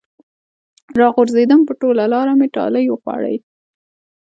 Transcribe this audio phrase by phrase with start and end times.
[0.99, 3.37] راغورځېدم په ټوله لاره مې ټالۍ وخوړې